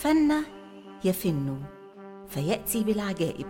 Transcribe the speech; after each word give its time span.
فن 0.00 0.32
يفن 1.04 1.58
فيأتي 2.28 2.84
بالعجائب. 2.84 3.46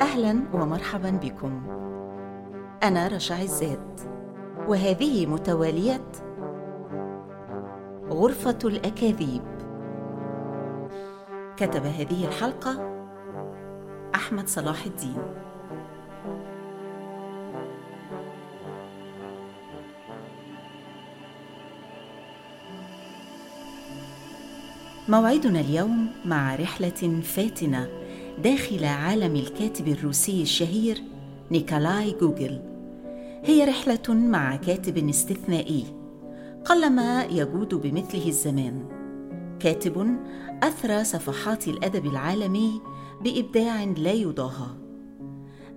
أهلا 0.00 0.42
ومرحبا 0.52 1.10
بكم. 1.10 1.62
أنا 2.82 3.08
رشا 3.08 3.34
عزات 3.34 4.00
وهذه 4.68 5.26
متواليه 5.26 6.12
غرفة 8.10 8.58
الأكاذيب. 8.64 9.42
كتب 11.56 11.84
هذه 11.84 12.26
الحلقة 12.28 13.04
أحمد 14.14 14.48
صلاح 14.48 14.84
الدين. 14.84 15.22
موعدنا 25.10 25.60
اليوم 25.60 26.10
مع 26.24 26.54
رحلة 26.54 27.20
فاتنة 27.22 27.88
داخل 28.44 28.84
عالم 28.84 29.36
الكاتب 29.36 29.88
الروسي 29.88 30.42
الشهير 30.42 31.02
نيكولاي 31.50 32.16
جوجل. 32.20 32.60
هي 33.44 33.64
رحلة 33.64 34.14
مع 34.14 34.56
كاتب 34.56 35.08
استثنائي 35.08 35.84
قلما 36.64 37.24
يجود 37.24 37.74
بمثله 37.74 38.28
الزمان. 38.28 38.84
كاتب 39.60 40.16
اثرى 40.62 41.04
صفحات 41.04 41.68
الأدب 41.68 42.06
العالمي 42.06 42.80
بإبداع 43.20 43.84
لا 43.84 44.12
يضاهى. 44.12 44.70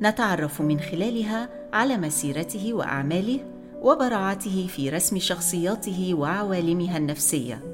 نتعرف 0.01 0.61
من 0.61 0.79
خلالها 0.79 1.49
على 1.73 1.97
مسيرته 1.97 2.73
وأعماله 2.73 3.39
وبراعته 3.81 4.67
في 4.67 4.89
رسم 4.89 5.19
شخصياته 5.19 6.13
وعوالمها 6.13 6.97
النفسية. 6.97 7.72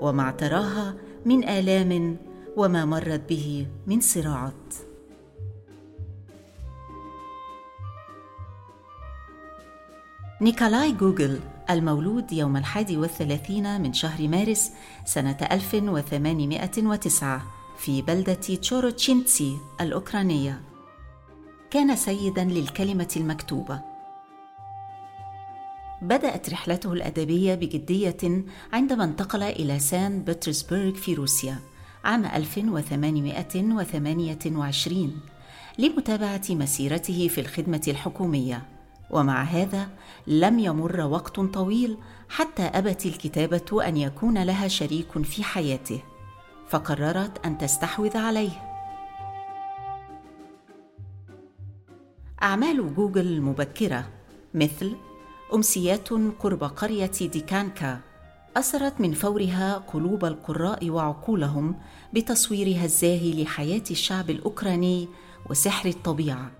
وما 0.00 0.22
اعتراها 0.22 0.94
من 1.26 1.48
آلام 1.48 2.16
وما 2.56 2.84
مرت 2.84 3.28
به 3.28 3.66
من 3.86 4.00
صراعات. 4.00 4.74
نيكولاي 10.40 10.92
جوجول 10.92 11.40
المولود 11.70 12.32
يوم 12.32 12.56
الحادي 12.56 12.96
والثلاثين 12.96 13.80
من 13.80 13.92
شهر 13.92 14.28
مارس 14.28 14.70
سنة 15.04 15.36
1809 15.52 17.42
في 17.78 18.02
بلدة 18.02 18.34
تشوروتشينتسي 18.34 19.58
الأوكرانية. 19.80 20.60
كان 21.70 21.96
سيدا 21.96 22.44
للكلمة 22.44 23.08
المكتوبة. 23.16 23.89
بدأت 26.02 26.50
رحلته 26.50 26.92
الأدبية 26.92 27.54
بجدية 27.54 28.44
عندما 28.72 29.04
انتقل 29.04 29.42
إلى 29.42 29.78
سان 29.78 30.24
بطرسبرغ 30.24 30.94
في 30.94 31.14
روسيا 31.14 31.58
عام 32.04 32.24
1828 32.24 35.20
لمتابعة 35.78 36.42
مسيرته 36.50 37.28
في 37.28 37.40
الخدمة 37.40 37.82
الحكومية. 37.88 38.62
ومع 39.10 39.42
هذا 39.42 39.88
لم 40.26 40.58
يمر 40.58 41.00
وقت 41.00 41.40
طويل 41.40 41.96
حتى 42.28 42.62
أبت 42.62 43.06
الكتابة 43.06 43.86
أن 43.88 43.96
يكون 43.96 44.42
لها 44.42 44.68
شريك 44.68 45.22
في 45.22 45.44
حياته 45.44 46.02
فقررت 46.68 47.46
أن 47.46 47.58
تستحوذ 47.58 48.16
عليه. 48.16 48.50
أعمال 52.42 52.94
جوجل 52.94 53.26
المبكرة 53.26 54.08
مثل 54.54 54.96
أمسيات 55.54 56.08
قرب 56.40 56.64
قرية 56.64 57.10
ديكانكا 57.20 58.00
أثرت 58.56 59.00
من 59.00 59.12
فورها 59.12 59.74
قلوب 59.74 60.24
القراء 60.24 60.90
وعقولهم 60.90 61.74
بتصويرها 62.12 62.84
الزاهي 62.84 63.42
لحياة 63.42 63.82
الشعب 63.90 64.30
الأوكراني 64.30 65.08
وسحر 65.50 65.88
الطبيعة. 65.88 66.50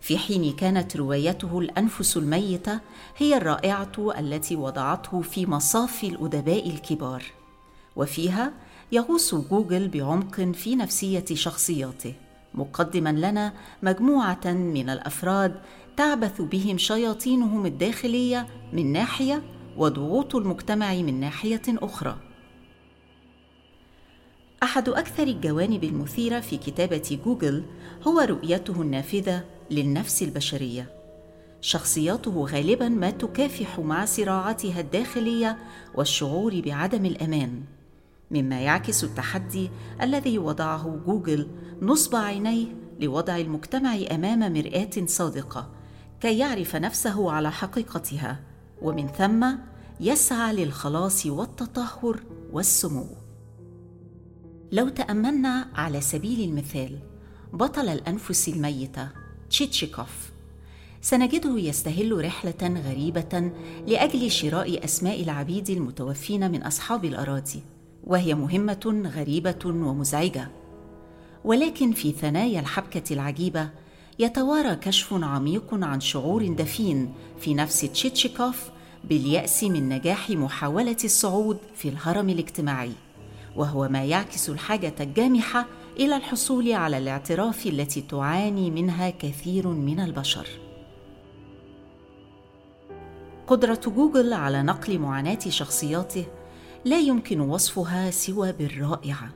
في 0.00 0.18
حين 0.18 0.52
كانت 0.52 0.96
روايته 0.96 1.58
الأنفس 1.58 2.16
الميتة 2.16 2.80
هي 3.16 3.36
الرائعة 3.36 4.12
التي 4.18 4.56
وضعته 4.56 5.20
في 5.22 5.46
مصاف 5.46 6.04
الأدباء 6.04 6.70
الكبار. 6.70 7.22
وفيها 7.96 8.52
يغوص 8.92 9.34
جوجل 9.34 9.88
بعمق 9.88 10.40
في 10.40 10.76
نفسية 10.76 11.24
شخصياته 11.32 12.14
مقدما 12.54 13.12
لنا 13.12 13.52
مجموعة 13.82 14.40
من 14.44 14.90
الأفراد 14.90 15.60
تعبث 15.98 16.40
بهم 16.40 16.78
شياطينهم 16.78 17.66
الداخلية 17.66 18.46
من 18.72 18.92
ناحية 18.92 19.42
وضغوط 19.76 20.36
المجتمع 20.36 20.94
من 20.94 21.20
ناحية 21.20 21.62
أخرى. 21.68 22.16
أحد 24.62 24.88
أكثر 24.88 25.22
الجوانب 25.22 25.84
المثيرة 25.84 26.40
في 26.40 26.56
كتابة 26.56 27.18
جوجل 27.24 27.64
هو 28.06 28.20
رؤيته 28.20 28.82
النافذة 28.82 29.44
للنفس 29.70 30.22
البشرية. 30.22 30.90
شخصياته 31.60 32.46
غالبا 32.46 32.88
ما 32.88 33.10
تكافح 33.10 33.78
مع 33.78 34.04
صراعاتها 34.04 34.80
الداخلية 34.80 35.58
والشعور 35.94 36.60
بعدم 36.60 37.04
الأمان 37.06 37.62
مما 38.30 38.60
يعكس 38.60 39.04
التحدي 39.04 39.70
الذي 40.02 40.38
وضعه 40.38 41.00
جوجل 41.06 41.48
نصب 41.82 42.16
عينيه 42.16 42.66
لوضع 43.00 43.36
المجتمع 43.36 43.98
أمام 44.10 44.52
مرآة 44.52 45.06
صادقة 45.06 45.77
كي 46.20 46.38
يعرف 46.38 46.76
نفسه 46.76 47.32
على 47.32 47.52
حقيقتها 47.52 48.40
ومن 48.82 49.08
ثم 49.08 49.46
يسعى 50.00 50.54
للخلاص 50.54 51.26
والتطهر 51.26 52.20
والسمو. 52.52 53.06
لو 54.72 54.88
تأملنا 54.88 55.68
على 55.74 56.00
سبيل 56.00 56.48
المثال 56.48 56.98
بطل 57.52 57.88
الأنفس 57.88 58.48
الميتة 58.48 59.08
تشيتشيكوف 59.50 60.32
سنجده 61.00 61.58
يستهل 61.58 62.24
رحلة 62.24 62.82
غريبة 62.86 63.52
لأجل 63.86 64.30
شراء 64.30 64.84
أسماء 64.84 65.22
العبيد 65.22 65.70
المتوفين 65.70 66.50
من 66.50 66.62
أصحاب 66.62 67.04
الأراضي 67.04 67.62
وهي 68.04 68.34
مهمة 68.34 69.10
غريبة 69.16 69.58
ومزعجة. 69.64 70.48
ولكن 71.44 71.92
في 71.92 72.12
ثنايا 72.12 72.60
الحبكة 72.60 73.14
العجيبة 73.14 73.70
يتوارى 74.20 74.76
كشف 74.76 75.14
عميق 75.14 75.74
عن 75.74 76.00
شعور 76.00 76.46
دفين 76.46 77.12
في 77.40 77.54
نفس 77.54 77.80
تشيتشيكوف 77.80 78.70
باليأس 79.04 79.64
من 79.64 79.88
نجاح 79.88 80.30
محاولة 80.30 80.96
الصعود 81.04 81.58
في 81.74 81.88
الهرم 81.88 82.28
الاجتماعي 82.28 82.92
وهو 83.56 83.88
ما 83.88 84.04
يعكس 84.04 84.50
الحاجة 84.50 84.94
الجامحة 85.00 85.66
إلى 85.96 86.16
الحصول 86.16 86.72
على 86.72 86.98
الاعتراف 86.98 87.66
التي 87.66 88.00
تعاني 88.00 88.70
منها 88.70 89.10
كثير 89.10 89.68
من 89.68 90.00
البشر. 90.00 90.46
قدرة 93.46 93.80
جوجل 93.86 94.32
على 94.32 94.62
نقل 94.62 94.98
معاناة 94.98 95.38
شخصياته 95.48 96.26
لا 96.84 96.98
يمكن 96.98 97.40
وصفها 97.40 98.10
سوى 98.10 98.52
بالرائعة. 98.52 99.30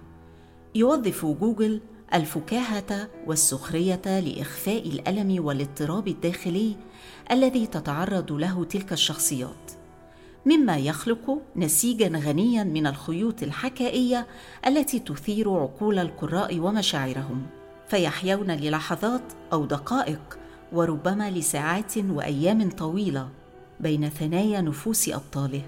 يوظف 0.75 1.27
جوجل 1.27 1.81
الفكاهة 2.15 3.09
والسخرية 3.27 4.21
لإخفاء 4.21 4.89
الألم 4.89 5.45
والاضطراب 5.45 6.09
الداخلي 6.09 6.77
الذي 7.31 7.67
تتعرض 7.67 8.33
له 8.33 8.65
تلك 8.65 8.93
الشخصيات. 8.93 9.73
مما 10.47 10.79
يخلق 10.79 11.39
نسيجا 11.57 12.09
غنيا 12.09 12.65
من 12.65 12.87
الخيوط 12.87 13.43
الحكائية 13.43 14.27
التي 14.67 14.99
تثير 14.99 15.51
عقول 15.51 15.99
القراء 15.99 16.59
ومشاعرهم. 16.59 17.47
فيحيون 17.89 18.51
للحظات 18.51 19.33
أو 19.53 19.65
دقائق 19.65 20.39
وربما 20.73 21.31
لساعات 21.31 21.99
وأيام 21.99 22.71
طويلة 22.71 23.29
بين 23.81 24.09
ثنايا 24.09 24.61
نفوس 24.61 25.09
أبطاله. 25.09 25.63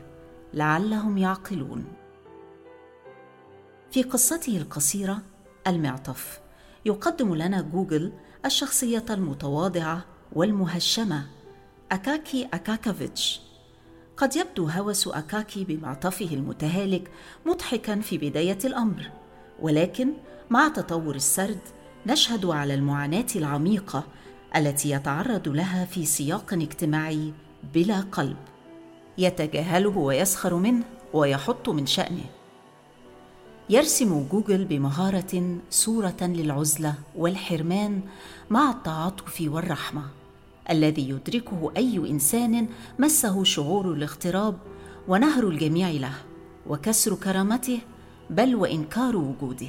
لعلهم 0.55 1.19
يعقلون. 1.19 1.85
في 3.90 4.02
قصته 4.02 4.56
القصيرة 4.56 5.23
المعطف. 5.66 6.40
يقدم 6.84 7.34
لنا 7.34 7.61
جوجل 7.61 8.12
الشخصية 8.44 9.05
المتواضعة 9.11 10.05
والمهشمة 10.32 11.26
أكاكي 11.93 12.49
أكاكافيتش. 12.55 13.40
قد 14.16 14.37
يبدو 14.37 14.69
هوس 14.69 15.08
أكاكي 15.08 15.64
بمعطفه 15.64 16.28
المتهالك 16.32 17.11
مضحكا 17.46 18.00
في 18.00 18.19
بداية 18.19 18.58
الأمر 18.64 19.11
ولكن 19.61 20.12
مع 20.50 20.69
تطور 20.69 21.14
السرد 21.14 21.61
نشهد 22.06 22.46
على 22.46 22.75
المعاناة 22.75 23.26
العميقة 23.37 24.05
التي 24.56 24.90
يتعرض 24.90 25.49
لها 25.49 25.84
في 25.84 26.06
سياق 26.06 26.52
اجتماعي 26.55 27.32
بلا 27.75 28.00
قلب. 28.00 28.37
يتجاهله 29.19 29.99
ويسخر 29.99 30.55
منه 30.55 30.84
ويحط 31.12 31.69
من 31.69 31.87
شأنه. 31.87 32.25
يرسم 33.70 34.26
جوجل 34.32 34.64
بمهارة 34.64 35.58
صورة 35.70 36.16
للعزلة 36.20 36.94
والحرمان 37.16 38.00
مع 38.50 38.70
التعاطف 38.70 39.44
والرحمة 39.46 40.02
الذي 40.70 41.08
يدركه 41.08 41.72
أي 41.76 41.96
إنسان 41.96 42.69
مسه 42.99 43.44
شعور 43.44 43.93
الاغتراب 43.93 44.58
ونهر 45.08 45.49
الجميع 45.49 45.90
له 45.90 46.14
وكسر 46.66 47.14
كرامته 47.14 47.78
بل 48.31 48.55
وإنكار 48.55 49.16
وجوده. 49.16 49.69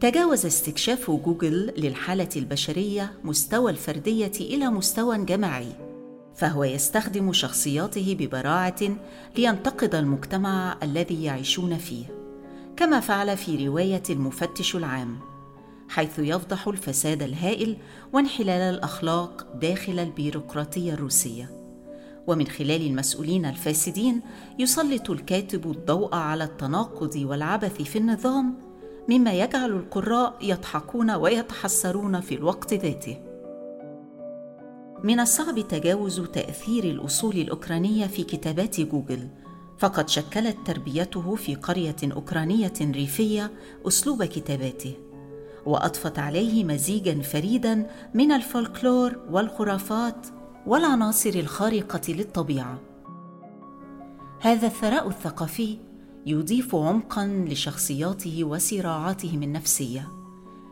تجاوز 0.00 0.46
استكشاف 0.46 1.10
جوجل 1.10 1.72
للحالة 1.76 2.28
البشرية 2.36 3.12
مستوى 3.24 3.70
الفردية 3.70 4.32
إلى 4.40 4.70
مستوى 4.70 5.24
جماعي. 5.24 5.91
فهو 6.36 6.64
يستخدم 6.64 7.32
شخصياته 7.32 8.16
ببراعة 8.18 8.80
لينتقد 9.36 9.94
المجتمع 9.94 10.76
الذي 10.82 11.24
يعيشون 11.24 11.78
فيه 11.78 12.04
كما 12.76 13.00
فعل 13.00 13.36
في 13.36 13.66
رواية 13.66 14.02
المفتش 14.10 14.76
العام 14.76 15.18
حيث 15.92 16.18
يفضح 16.18 16.68
الفساد 16.68 17.22
الهائل 17.22 17.76
وانحلال 18.12 18.74
الأخلاق 18.74 19.46
داخل 19.60 19.98
البيروقراطية 19.98 20.92
الروسية. 20.92 21.50
ومن 22.26 22.46
خلال 22.46 22.86
المسؤولين 22.86 23.46
الفاسدين 23.46 24.20
يسلط 24.58 25.10
الكاتب 25.10 25.70
الضوء 25.70 26.14
على 26.14 26.44
التناقض 26.44 27.16
والعبث 27.16 27.82
في 27.82 27.98
النظام 27.98 28.54
مما 29.08 29.32
يجعل 29.32 29.70
القراء 29.70 30.34
يضحكون 30.42 31.10
ويتحسرون 31.10 32.20
في 32.20 32.34
الوقت 32.34 32.74
ذاته. 32.74 33.31
من 35.04 35.20
الصعب 35.20 35.60
تجاوز 35.60 36.20
تأثير 36.20 36.84
الأصول 36.84 37.36
الأوكرانية 37.36 38.06
في 38.06 38.22
كتابات 38.22 38.80
جوجل 38.80 39.28
فقد 39.78 40.08
شكلت 40.08 40.56
تربيته 40.66 41.34
في 41.34 41.54
قرية 41.54 41.96
أوكرانية 42.04 42.72
ريفية 42.80 43.50
أسلوب 43.88 44.24
كتاباته 44.24 44.94
وأضفت 45.66 46.18
عليه 46.18 46.64
مزيجا 46.64 47.22
فريدا 47.22 47.86
من 48.14 48.32
الفولكلور 48.32 49.16
والخرافات 49.30 50.26
والعناصر 50.66 51.30
الخارقة 51.30 52.12
للطبيعة. 52.12 52.78
هذا 54.40 54.66
الثراء 54.66 55.08
الثقافي 55.08 55.78
يضيف 56.26 56.74
عمقا 56.74 57.26
لشخصياته 57.48 58.44
وصراعاتهم 58.44 59.42
النفسية 59.42 60.08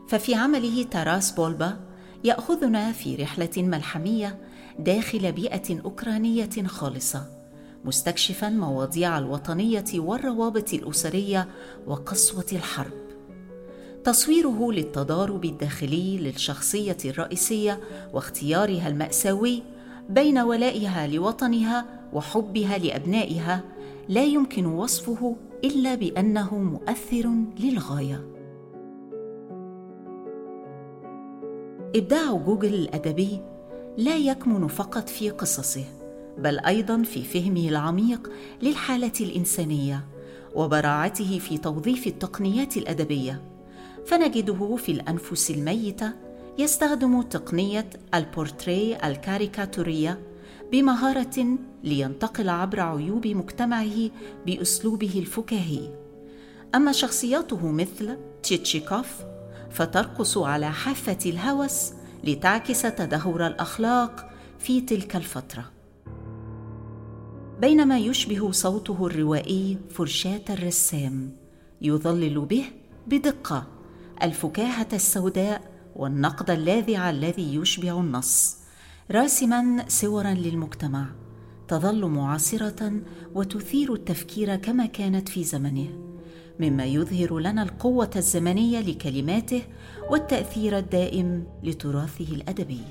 ففي 0.07 0.35
عمله 0.35 0.83
تاراس 0.83 1.31
بولبا 1.31 1.90
يأخذنا 2.23 2.91
في 2.91 3.15
رحلة 3.15 3.49
ملحمية 3.57 4.37
داخل 4.79 5.31
بيئة 5.31 5.81
أوكرانية 5.85 6.49
خالصة 6.65 7.25
مستكشفا 7.85 8.49
مواضيع 8.49 9.17
الوطنية 9.17 9.85
والروابط 9.95 10.73
الأسرية 10.73 11.47
وقسوة 11.87 12.45
الحرب. 12.51 12.93
تصويره 14.03 14.71
للتضارب 14.71 15.45
الداخلي 15.45 16.17
للشخصية 16.17 16.97
الرئيسية 17.05 17.79
واختيارها 18.13 18.87
المأساوي 18.87 19.63
بين 20.09 20.37
ولائها 20.37 21.07
لوطنها 21.07 21.85
وحبها 22.13 22.77
لأبنائها 22.77 23.63
لا 24.09 24.23
يمكن 24.23 24.65
وصفه 24.65 25.35
إلا 25.63 25.95
بأنه 25.95 26.55
مؤثر 26.55 27.29
للغاية. 27.59 28.40
إبداع 31.95 32.33
جوجل 32.33 32.73
الأدبي 32.73 33.41
لا 33.97 34.17
يكمن 34.17 34.67
فقط 34.67 35.09
في 35.09 35.29
قصصه 35.29 35.83
بل 36.37 36.59
أيضا 36.59 37.03
في 37.03 37.23
فهمه 37.23 37.69
العميق 37.69 38.31
للحالة 38.61 39.11
الإنسانية 39.21 40.05
وبراعته 40.55 41.39
في 41.39 41.57
توظيف 41.57 42.07
التقنيات 42.07 42.77
الأدبية. 42.77 43.41
فنجده 44.05 44.75
في 44.75 44.91
الأنفس 44.91 45.51
الميتة 45.51 46.11
يستخدم 46.57 47.21
تقنية 47.21 47.89
البورتري 48.13 48.97
الكاريكاتورية 49.03 50.19
بمهارة 50.71 51.57
لينتقل 51.83 52.49
عبر 52.49 52.79
عيوب 52.79 53.27
مجتمعه 53.27 54.09
بأسلوبه 54.45 55.11
الفكاهي. 55.15 55.89
أما 56.75 56.91
شخصياته 56.91 57.71
مثل 57.71 58.17
تشيتشيكوف 58.43 59.23
فترقص 59.71 60.37
على 60.37 60.71
حافة 60.71 61.17
الهوس 61.25 61.91
لتعكس 62.23 62.81
تدهور 62.81 63.47
الأخلاق 63.47 64.29
في 64.59 64.81
تلك 64.81 65.15
الفترة. 65.15 65.71
بينما 67.61 67.99
يشبه 67.99 68.51
صوته 68.51 69.07
الروائي 69.07 69.77
فرشاة 69.89 70.41
الرسام 70.49 71.31
يظلل 71.81 72.39
به 72.39 72.65
بدقة 73.07 73.67
الفكاهة 74.23 74.87
السوداء 74.93 75.61
والنقد 75.95 76.49
اللاذع 76.49 77.09
الذي 77.09 77.55
يشبع 77.55 77.99
النص 77.99 78.57
راسما 79.11 79.85
صورا 79.87 80.33
للمجتمع 80.33 81.05
تظل 81.67 82.05
معاصره 82.05 83.01
وتثير 83.35 83.93
التفكير 83.93 84.55
كما 84.55 84.85
كانت 84.85 85.29
في 85.29 85.43
زمنه. 85.43 86.10
مما 86.61 86.85
يظهر 86.85 87.39
لنا 87.39 87.63
القوة 87.63 88.09
الزمنية 88.15 88.79
لكلماته 88.79 89.61
والتأثير 90.09 90.77
الدائم 90.77 91.47
لتراثه 91.63 92.35
الأدبي. 92.35 92.81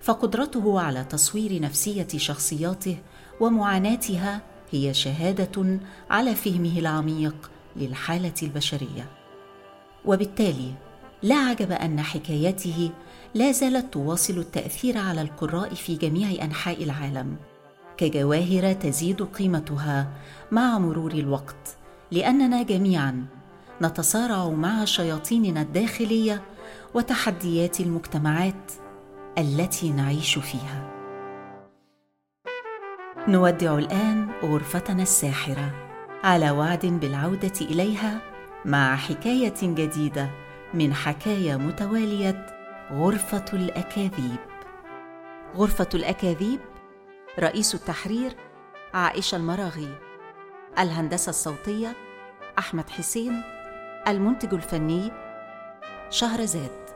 فقدرته 0.00 0.80
على 0.80 1.04
تصوير 1.04 1.60
نفسية 1.60 2.08
شخصياته 2.16 2.96
ومعاناتها 3.40 4.42
هي 4.70 4.94
شهادة 4.94 5.78
على 6.10 6.34
فهمه 6.34 6.78
العميق 6.78 7.50
للحالة 7.76 8.34
البشرية. 8.42 9.06
وبالتالي 10.04 10.72
لا 11.22 11.34
عجب 11.34 11.72
أن 11.72 12.00
حكاياته 12.00 12.90
لا 13.34 13.52
زالت 13.52 13.92
تواصل 13.92 14.38
التأثير 14.38 14.98
على 14.98 15.22
القراء 15.22 15.74
في 15.74 15.96
جميع 15.96 16.44
أنحاء 16.44 16.84
العالم. 16.84 17.36
كجواهر 17.96 18.72
تزيد 18.72 19.22
قيمتها 19.22 20.08
مع 20.52 20.78
مرور 20.78 21.12
الوقت 21.12 21.76
لأننا 22.12 22.62
جميعا 22.62 23.26
نتصارع 23.82 24.48
مع 24.48 24.84
شياطيننا 24.84 25.62
الداخلية 25.62 26.42
وتحديات 26.94 27.80
المجتمعات 27.80 28.72
التي 29.38 29.90
نعيش 29.90 30.38
فيها. 30.38 30.97
نودع 33.28 33.78
الآن 33.78 34.30
غرفتنا 34.42 35.02
الساحرة 35.02 35.72
على 36.24 36.50
وعد 36.50 36.86
بالعودة 36.86 37.52
إليها 37.60 38.20
مع 38.64 38.96
حكاية 38.96 39.54
جديدة 39.62 40.30
من 40.74 40.94
حكايا 40.94 41.56
متوالية 41.56 42.46
غرفة 42.92 43.44
الأكاذيب. 43.52 44.38
غرفة 45.56 45.88
الأكاذيب 45.94 46.60
رئيس 47.38 47.74
التحرير 47.74 48.32
عائشة 48.94 49.36
المراغي 49.36 49.94
الهندسة 50.78 51.30
الصوتية 51.30 51.96
أحمد 52.58 52.90
حسين 52.90 53.42
المنتج 54.08 54.54
الفني 54.54 55.12
شهرزاد. 56.10 56.87